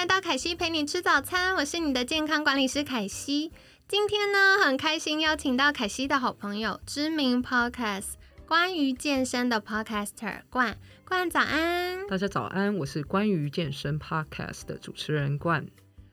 [0.00, 3.52] 来到凯西陪你吃早餐，我是你的健康管理师凯西。
[3.86, 8.14] 今天呢，很开心邀请到凯西的好朋友，知名 Podcast
[8.48, 12.06] 关于健身的 Podcaster 冠冠，早安！
[12.06, 15.66] 大家早安，我是关于健身 Podcast 的主持人冠。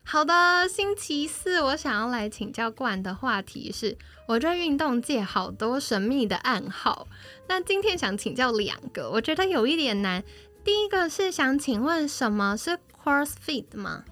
[0.04, 3.98] 好的，星期四我想要来请教冠的话题是，
[4.28, 7.08] 我对运动界好多神秘的暗号。
[7.48, 10.22] 那今天想请教两个，我觉得有一点难。
[10.66, 14.04] 第一个是想请问，什么是 CrossFit 吗？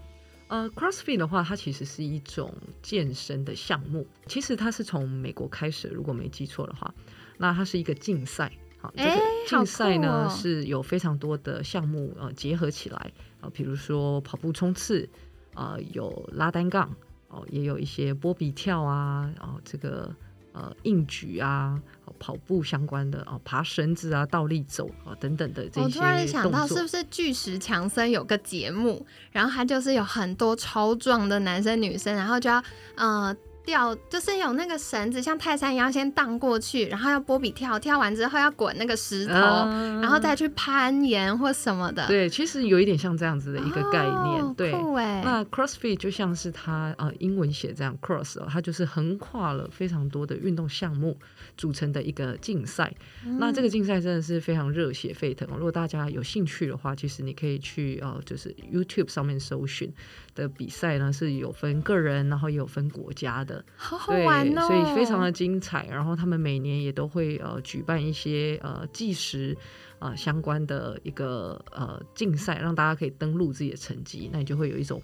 [0.48, 4.08] 呃，CrossFit 的话，它其实是一种健身的项目。
[4.26, 6.94] 其实它是从美国开始，如果没记错的话，
[7.38, 8.50] 那它是一个竞赛。
[8.78, 15.10] 好，这个竞赛呢是有非常多的项目呃结合起来啊，比如说跑步冲刺
[15.54, 16.96] 啊，有拉单杠
[17.28, 20.16] 哦，也有一些波比跳啊，然后这个。
[20.56, 21.78] 呃，硬举啊，
[22.18, 32.64] 跑步相关的哦，爬绳子啊，倒立走啊，等等的这些我突然想到，是不是巨石强森有个节目，然后他就是有很多超壮的男生女生，然后就要
[32.96, 33.36] 呃。
[33.66, 42.08] 吊就是有那个绳子，像泰山一样先荡过去，然后要波比跳，跳完之后要滚那个石头，然后再去攀岩或什么的。
[42.08, 44.54] 对，其实有一点像这样子的一个概念。
[44.56, 51.18] 对，那 CrossFit 就像是它呃英文写这样 Cross，它就是横跨了非常多的运动项目
[51.58, 52.94] 组成的一个竞赛。
[53.40, 55.48] 那这个竞赛真的是非常热血沸腾。
[55.56, 59.92] 如果大家有兴趣的话，其实你可以去呃就是 YouTube 上面搜寻
[60.36, 63.64] 的比赛呢，是有分个人，然后也有分国家的。
[63.76, 64.68] 好好玩哦！
[64.68, 65.88] 所以非常的精彩。
[65.90, 69.58] 然后他们每年也都会呃举办一些呃计时
[70.00, 74.30] 呃相关的一个呃竞赛，让大家可以登录自己的成绩。
[74.32, 75.02] 那你就会有一种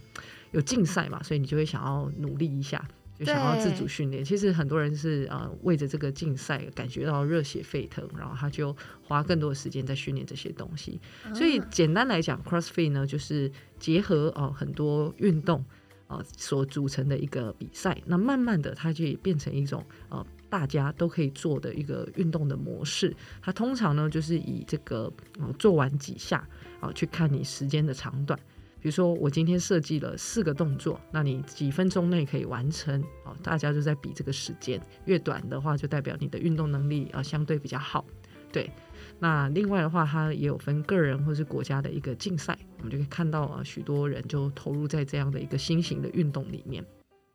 [0.51, 2.85] 有竞赛嘛，所以你就会想要努力一下，
[3.25, 4.23] 就想要自主训练。
[4.23, 10.99] 其实很多人是呃为着这个竞赛感觉到热血沸腾，然后他就花更多的时间在训练这些东西。
[11.35, 15.63] 所以简单来讲，CrossFit 呢就是结合哦很多运动。
[16.07, 23.15] 呃，所组成的一个比赛，那慢慢的，它就变成一种呃，大家都可以做的一个运动的模式。
[23.41, 26.45] 它通常呢，就是以这个呃做完几下
[26.81, 28.37] 啊，去看你时间的长短。
[28.81, 33.35] 比如说，我今天设计了四个动作，那你几分钟内可以完成哦？
[33.43, 38.03] 大家就在比这个时间，越短的话，就代表你的运动能力啊相对比较好，
[38.51, 38.71] 对。
[39.19, 46.83] 那另外的话，它也有分个人或是国家的一个竞赛，我们就可以看到啊，许多人就投入在这样的一个新型的运动里面。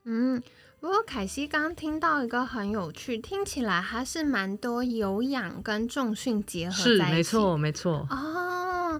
[0.05, 0.43] 嗯，
[0.81, 8.07] 不过凯西刚刚听到一个很有趣，听起来还是蛮多有氧跟重训结合在一起，没错，没错。
[8.11, 8.46] 哦。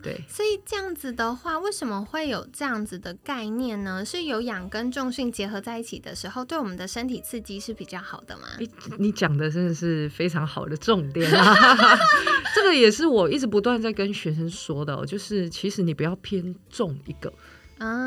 [0.07, 4.05] 对，所以这样子的话，为什么会有这样子的概念呢？
[4.05, 8.47] 是有氧跟重训结合在一起的时候，对我们的身体刺激是比较好的吗？
[8.61, 11.99] 你你讲的真的是非常好的重点啊！
[12.55, 17.33] 这个也是我一直不断在跟学生说的，就是其实你不要偏重一个。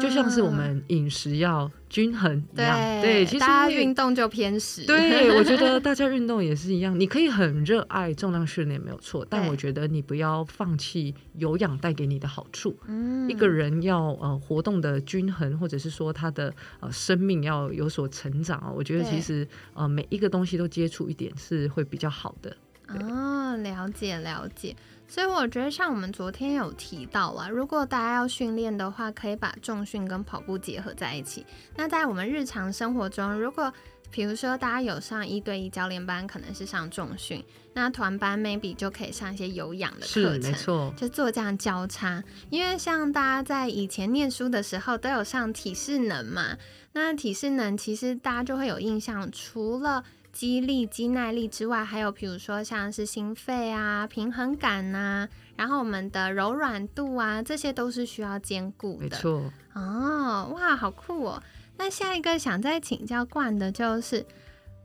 [0.01, 4.83] 就像是我们饮食要均衡一样，对，其实大家运动就偏食。
[4.85, 12.75] 对， 我觉得大家运动也是一样，你可以很热爱重量训练没有错，但我觉得你不要放弃有氧带给你的好处。
[12.87, 22.55] 嗯，一个人要呃活动的均衡，或者是说他的呃生命要有所成长啊，我觉得其实呃每一个东西都接触一点是会比较好的。
[22.87, 24.75] 哦，了解了解。
[25.09, 31.43] 所以我觉得，像我们昨天有提到啊，如果大家要训练的话，可以把重训跟跑步结合在一起。
[31.75, 33.73] 那在我们日常生活中，如果
[34.11, 42.23] 比如说大家有上一对一教练班，可能是上重训，那团班 maybe 就可以上一些有氧的课程，没错，就做这样交叉。
[42.51, 46.57] 因为像大家在以前念书的时候都有上体适能嘛，
[46.93, 50.03] 那体适能其实大家就会有印象，除了
[50.39, 55.27] 肌力、肌耐力之外，还有比如说像是心肺啊、平衡感呐，
[55.57, 59.03] 然后我们的柔软度啊，这些都是需要兼顾的。
[59.03, 59.51] 没错。
[59.73, 61.43] 哦，哇，好酷哦！
[61.75, 64.25] 那下一个想再请教冠的就是，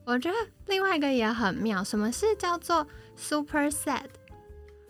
[0.05, 0.37] 我觉得
[0.67, 2.85] 另外一个也很妙，什么是叫做
[3.15, 4.07] super set？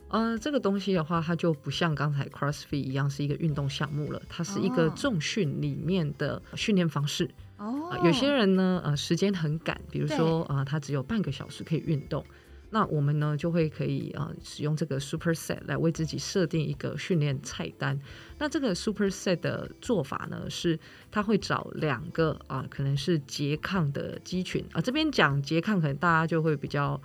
[0.09, 7.27] 呃，这个东西的话，它就不像刚才 CrossFit 一样是一个运动项目了，它是一个重训里面的训练方式。
[7.27, 7.29] 哦，
[8.05, 12.25] 有些人呢，呃，时间很赶，比如说，呃，他只有半个小时可以运动，
[12.71, 17.99] 那我们呢就会可以啊、呃使用这个 Superset 来为自己设定一个训练菜单。
[18.39, 20.79] 那这个 Superset 的做法呢，是
[21.11, 24.81] 他会找两个啊、可能是拮抗的肌群啊。
[24.81, 27.01] 这边讲拮抗，可能大家就会比较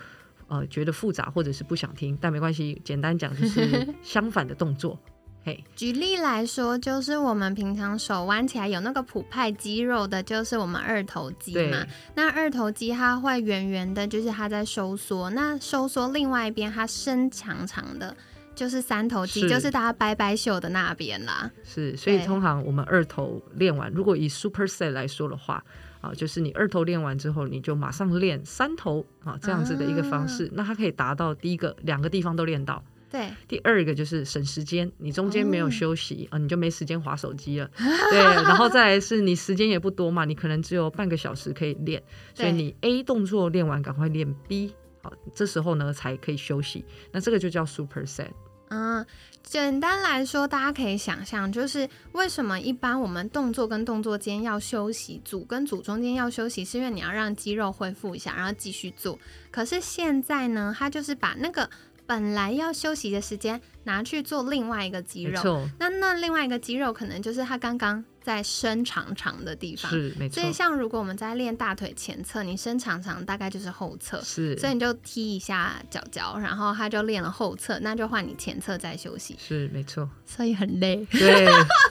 [0.47, 4.99] 呃觉得复杂，或者是不想听，但没关系，简单讲就是相反的动作。
[5.45, 11.85] 嘿，举例来说，就是我们平常手弯起来有那个普派肌肉的，就是我们二头肌嘛。
[12.15, 15.29] 那二头肌它会圆圆的，就是它在收缩。
[15.29, 18.15] 那收缩另外一边它伸长长的，
[18.53, 19.49] 就是三头肌，是。
[19.49, 21.49] 就是大家掰掰袖的那边啦。
[21.63, 25.63] 是，所以通常我们二头练完，如果以 Superset 来说的话，
[26.01, 37.69] 啊，就是你二头练完之后，你就马上练三头啊，这样子的一个方式，那它可以达到第一个两个地方都练到，对，第二个就是省时间，你中间没有哦休息、啊，你就没时间划手机了。
[38.11, 42.03] 对，然后再来是你时间也不多嘛，你可能只有半个小时可以练，
[42.33, 44.73] 所以你 A 动作练完，赶快练 B。
[45.01, 48.27] 好，这时候呢才可以休息，那这个就叫 superset。
[48.71, 49.03] 嗯，
[49.41, 59.17] 简单来说，大家可以想象，就是为什么一般我们动作跟动作间要休息，组跟组中间要休息，是因为你要让肌肉恢复一下，然后继续做。
[59.49, 61.67] 可是现在呢，它就是把那个
[62.09, 65.39] 本来要休息的时间拿去做另外一个肌肉，
[65.77, 69.91] 那那另外一个肌肉可能就是他刚刚在伸长长的地方。
[69.91, 80.09] 是没错所以，，像如果我们在练大腿前侧，你伸长长大概就是后侧，是，所以你就踢一下脚脚，然后他就练了后侧，那就换你前侧再休息，是没错。
[80.25, 81.05] 所以很累。
[81.11, 81.47] 对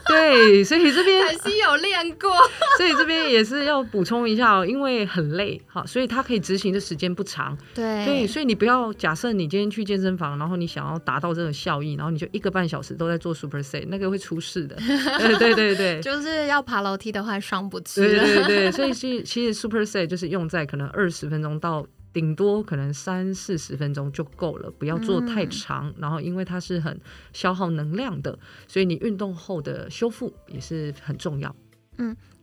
[0.07, 2.31] 对，所以这边可惜有练过，
[2.79, 7.57] 所以这边也是要补充一下哦，因为很累，好，所以他可以执行的时间不长。
[7.75, 14.77] 对对，所以你不要假设你今天去健身房，然后你想要达到这个效益，然后你就一个半小时都在做 super set，那个会出事的。
[14.77, 16.01] 对对对对。
[16.03, 18.19] 就是要爬楼梯的话上不去对。
[18.19, 25.95] 对对，所以其其实 super set 就是用在可能二十分钟到顶多可能三四十分钟就够了，不要做太嗯长。
[25.99, 27.01] 然后因为它是很
[27.33, 31.55] 消耗能量的，所以你运动后的修复也是很重要。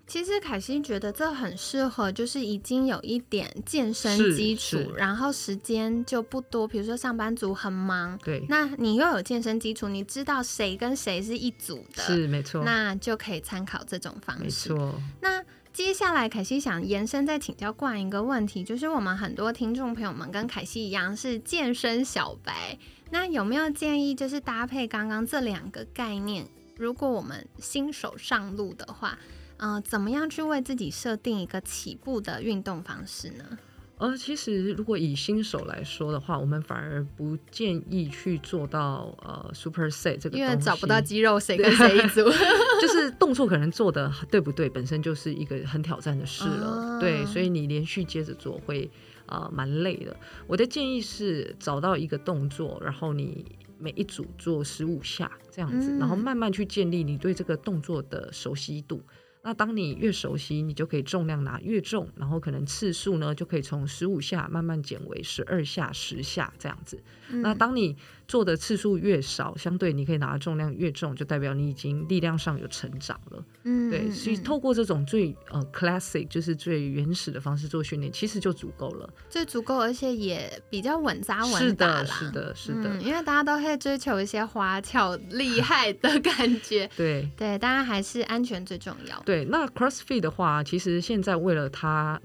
[0.08, 14.70] 其实凯西觉得这很适合，就是已经有一点健身基础，然后时间就不多，比如说上班族很忙，对，那你又有健身基础，你知道谁跟谁是一组的，是没错，那就可以参考这种方没式。
[14.70, 14.94] 错。
[15.22, 15.44] 那
[15.74, 22.78] 接下来，凯西想延伸再请教冠一个问题，就是我们很多听众朋友们跟凯西一样是健身小白，
[23.10, 26.48] 那有没有建议就是搭配刚刚这两个概念，
[26.78, 29.18] 如果我们新手上路的话，
[29.58, 33.58] 呃，怎么样去为自己设定一个起步的运动方式呢？
[33.98, 42.24] 呃，其实如果以新手来说的话，我们反而不建议去做到呃 super set 这个，因为找不到，肌肉，谁跟谁一组？
[42.82, 46.98] 就是动作可能做的对不对，本身就是一个很挑战的事了。
[46.98, 48.92] 哦对，所以你连续接着做会
[49.28, 50.14] 呃蛮累的。
[50.46, 53.46] 我的建议是找到一个动作，然后你
[53.80, 59.02] 每一组做十五下这样子，嗯然后慢慢去建立你对这个动作的熟悉度。
[59.46, 67.00] 那当你越熟悉，你就可以重量拿越重，然后可能次数呢就可以从十五下慢慢减为十二下、十下这样子。
[67.30, 67.96] 那嗯当你
[68.28, 73.44] 做的次数越少，相对你可以拿的重量越重，就代表你已经力量上有成长了。
[73.64, 79.10] 嗯对，所以透过这种最呃 classic 就是最原始的方式做训练，其实就足够了。
[79.30, 82.02] 最足够，而且也比较稳扎是稳打啦。
[82.02, 86.90] 的，是的，是的，嗯，因为大家都会追求一些花俏 厉害的感觉。
[86.96, 87.30] 对。
[87.38, 89.22] 对，当然还是安全最重要。
[89.26, 92.20] 对，那 CrossFit 的话，其实现在为了它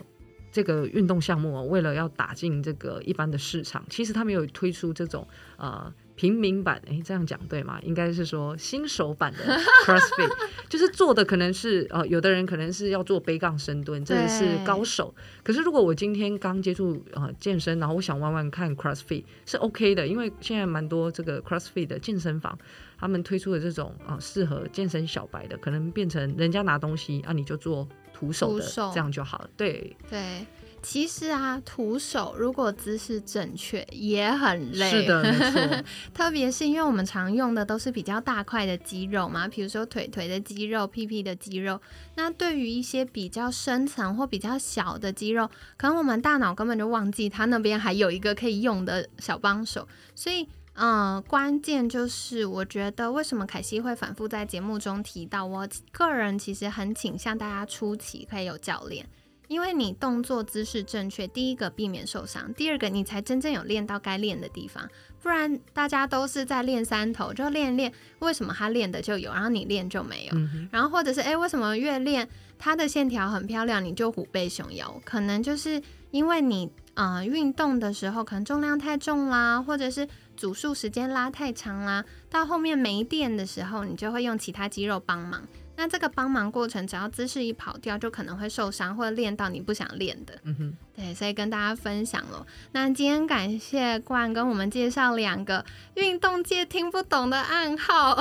[0.51, 5.27] 这个运动项目哦，为了要打进这个一般的市场，其实他们有推出这种
[5.57, 7.79] 呃平民版，诶，这样讲对吗？
[7.83, 9.39] 应该是说新手版的
[9.87, 10.31] CrossFit，
[10.69, 15.15] 就是做的可能是呃，有的人可能是要做背杠深蹲，这个是高手。
[15.43, 22.59] 可是如果我今天刚接触呃健身，然后我想玩玩看 CrossFit 是 OK 的，因为现在蛮多这个 CrossFit 的健身房。
[23.03, 27.89] 他们推出的这种啊、呃适合健身小白的，可能变成人家拿东西啊，你就做
[28.21, 29.49] 徒手的，手这样就好了。
[29.57, 30.47] 对，对，
[30.83, 34.91] 其实啊，徒手如果姿势正确也很累。
[34.91, 41.81] 是的，没错， 特别是因为我们常用的都是比较大块的肌肉嘛，比如说腿腿的肌肉、屁屁的肌肉。
[42.17, 45.49] 那对于一些比较深层或比较小的肌肉，
[45.79, 50.47] 可能我们大脑根本就忘记它那边还有一个可以用的小帮手，所以。
[50.75, 59.07] 嗯，关键就是我觉得为什么凯西会反复在节目中提到，我个人其实很倾向大家初期可以有教练，
[59.49, 64.89] 因为你动作姿势正确，第一个避免受伤，第二个你才真正有练到该练的地方。
[65.23, 70.39] 不然大家都是在练三头，就练练，为什么他练的就有，然后你练就没有？
[70.71, 72.27] 然后或者是诶，为什么越练
[72.59, 74.99] 他的线条很漂亮，你就虎背熊腰？
[75.05, 80.09] 可能就是因为你呃运动的时候可能重量太重啦，或者是
[80.41, 85.47] 组数时间拉太长啦，到后面没电的时候，你就会用其他肌肉帮忙。
[85.77, 90.41] 那这个帮忙过程，只要姿势一跑掉，就可能会受伤或者练到你不想练的。
[90.45, 92.47] 嗯哼，对，所以跟大家分享了。
[92.73, 95.63] 那今天感谢冠跟我们介绍两个
[95.97, 98.19] 运动界听不懂的暗号。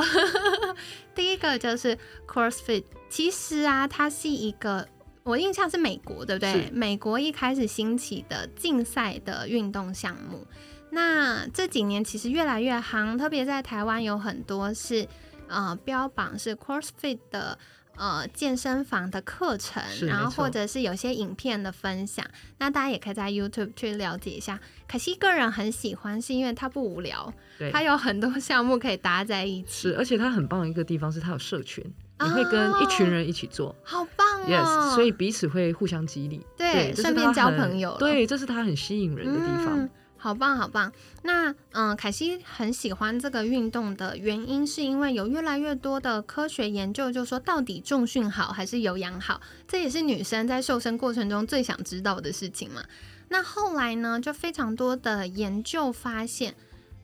[1.15, 1.97] 第一个就是
[2.27, 4.85] CrossFit，其实啊，它是一个
[5.23, 6.69] 我印象是美国，对不对？
[6.73, 10.45] 美国一开始兴起的竞赛的运动项目。
[10.91, 15.08] 那这几年其实越来越夯，特别在台湾有很多是。
[15.51, 17.58] 呃，标榜是 CrossFit 的
[17.98, 22.24] 呃健身房的课程，然后或者是有些影片的分享，
[22.60, 24.60] 那大家也可以在 YouTube 去了解一下。
[24.88, 27.34] 可惜个人很喜欢，是因为它不无聊，
[27.72, 29.89] 它有很多项目可以搭在一起。
[29.89, 31.84] 是，而且它很棒的一个地方是它有社群，
[32.19, 34.91] 你会跟一群人一起做，好棒哦！
[34.93, 39.89] 所以彼此会互相激励，对，顺便交朋友，对，这是它很吸引人的地方。
[40.21, 40.91] 好棒，好棒！
[41.23, 52.83] 那嗯，凯西很喜欢这个运动的原因，是因为有越来越多的科学研究，就说到底重训好还是有氧好，这也是女生在瘦身过程中最想知道的事情嘛。
[53.29, 56.53] 那后来呢，就非常多的研究发现，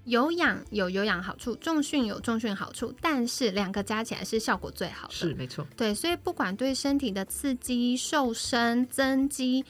[0.03, 5.13] 有氧有有氧好处，重训有重训好处，但是两个加起来是效果最好的。
[5.13, 9.63] 是没错，对，所以不管对身体的刺激、瘦身、增肌。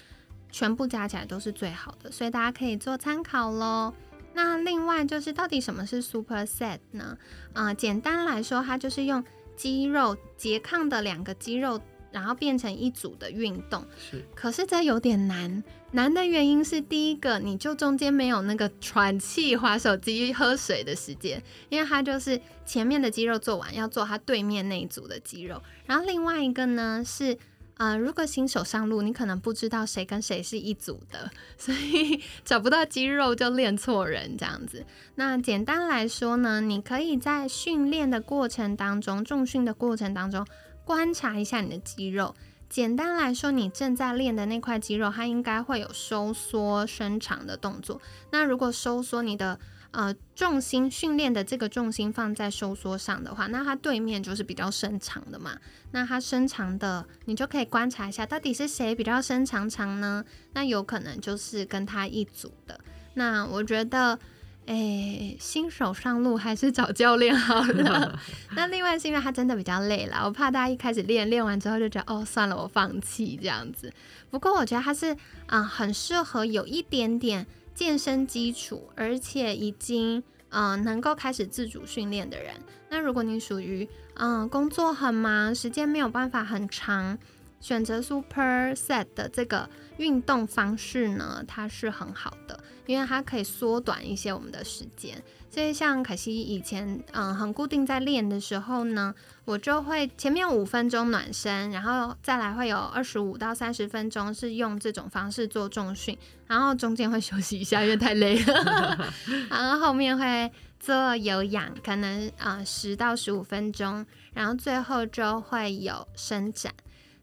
[0.56, 3.94] 全部加起来都是最好的，所以大家可以做参考喽。
[4.34, 7.18] 那另外就是到底什么是 super set 呢？
[7.52, 9.22] 啊，简单来说，它就是用
[9.58, 13.86] 肌肉拮抗的两个肌肉，然后变成一组的运动。
[14.00, 15.62] 是，可是这有点难。
[15.92, 25.62] 难的原因是，第一个，你就中间没有那个喘气、划手机、喝水的时间，因为它就是前面的肌肉做完，要做它对面那一组的肌肉。
[25.86, 27.38] 然后另外一个呢是。
[27.78, 34.86] 呃，如果新手上路，你可能不知道谁跟谁是一组的，所以 找不到肌肉就练错人这样子。
[35.16, 40.48] 那简单来说呢，你可以在训练的过程当中，重训的过程当中
[40.86, 42.34] 观察一下你的肌肉。
[42.70, 48.02] 简单来说，你正在练的那块肌肉，它应该会有收缩、伸长的动作。
[48.32, 49.60] 那如果收缩，你的
[49.96, 55.58] 呃，重心训练的这个重心放在收缩上的话，那它对面就是比较伸长的嘛。
[55.92, 60.26] 那它伸长的，你就可以观察一下，到底是谁比较伸长长呢？
[60.52, 62.78] 那有可能就是跟他一组的。
[63.14, 64.20] 那我觉得，
[64.66, 68.20] 诶，新手上路还是找教练好了。
[68.54, 73.94] 那另外是因为他真的比较累了，我怕大家一开始练练完之后就觉得，哦，算了，我放弃这样子。
[74.30, 75.16] 不过我觉得他是
[75.48, 77.48] 啊，很适合有一点点。
[77.76, 82.56] 健身基础，而且已经嗯能够开始自主训练的人，
[82.90, 87.18] 那如果你属于嗯工作很忙，时间没有办法很长，
[87.60, 95.22] 选择 Super Set 的这个运动方式呢，它是很好的，因为它可以缩短一些我们的时间。
[95.56, 109.14] 所以像可惜以前嗯很固定在练的时候呢，我就会前面五分钟暖身，然后再来会有二十五到三十分钟是用这种方式做重训，然后中间会休息一下，因为太累了，
[109.50, 116.74] 然后后面会做有氧，可能啊十到十五分钟，然后最后就会有伸展。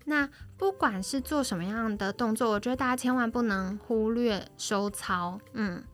[0.07, 5.85] 那不管是做什么样的动作，我觉得大家千万不能忽略收操，嗯。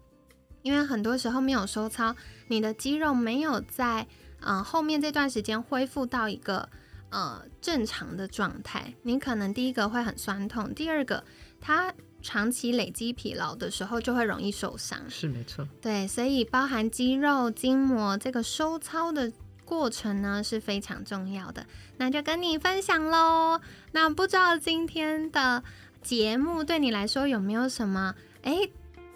[0.68, 2.14] 因为很多时候没有收操，
[2.48, 4.06] 你的肌肉没有在
[4.40, 6.68] 呃后面这段时间恢复到一个
[7.08, 11.25] 呃正常的状态，你可能第一个会很酸痛，第二个
[11.58, 15.00] 它长期累积疲劳的时候就会容易受伤。
[15.08, 19.32] 是没错，对，所以包含肌肉筋膜这个收操的
[19.64, 21.64] 过程呢是非常重要的。
[21.96, 23.58] 那就跟你分享喽。
[23.92, 25.62] 那不知道今天的
[26.02, 28.68] 节目对你来说有没有什么哎？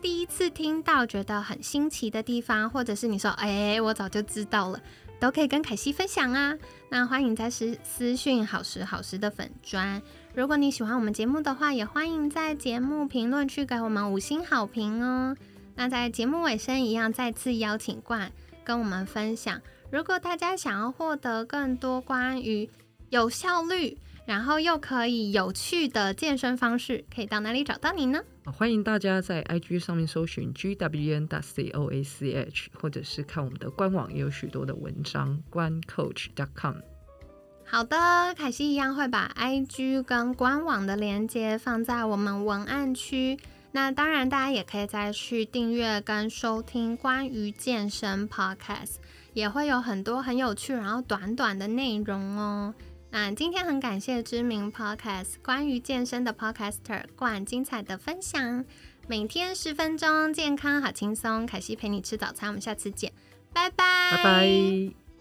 [0.03, 4.81] 第一次听到觉得很新奇的地方，或者是你说，哎，我早就知道了，
[5.21, 6.59] 都可以跟凯西分享啊。
[6.89, 10.03] 那欢迎在私私讯好时好时的粉砖。
[10.35, 15.37] 如果你喜欢我们节目的话，也欢迎在节目评论区给我们五星好评哦。
[15.77, 18.33] 那在节目尾声一样，再次邀请冠
[18.65, 19.63] 跟我们分享。
[19.93, 22.69] 如果大家想要获得更多关于
[23.11, 28.21] 有效率，然后又可以有趣的健身方式，可以到哪里找到你呢？
[28.45, 36.77] 欢迎大家在 IG 上面搜寻 GWN 大 C O A C H，或者是看我们的官网，也有许多的文章，官 Coach.com。
[37.65, 37.97] 好的，
[38.37, 43.39] 凯西一样会把 IG 跟官网的链接放在我们文案区。
[43.71, 48.97] 那当然，大家也可以再去订阅跟收听关于健身 Podcast，
[49.33, 52.75] 也会有很多很有趣，然后短短的内容哦。
[53.15, 58.65] 那今天很感谢知名 Podcast 关于健身的 Podcaster 冠精彩的分享，
[59.07, 61.45] 每天十分钟，健康好轻松。
[61.45, 63.13] 凯西陪你吃早餐，我们下次见，
[63.53, 65.12] 拜拜，拜拜。